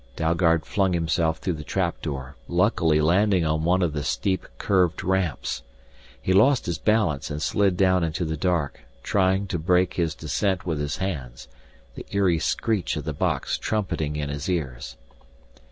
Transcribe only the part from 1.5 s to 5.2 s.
the trap door, luckily landing on one of the steep, curved